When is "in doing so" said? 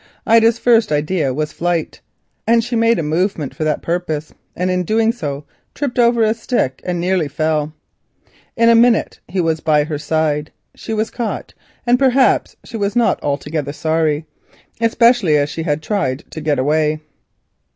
4.67-5.45